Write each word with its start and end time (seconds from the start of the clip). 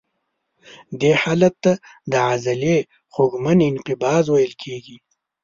دې 0.99 1.11
حالت 1.21 1.53
ته 1.63 1.73
د 2.11 2.13
عضلې 2.29 2.77
خوږمن 3.13 3.59
انقباض 3.71 4.25
ویل 4.29 4.53
کېږي. 4.63 4.97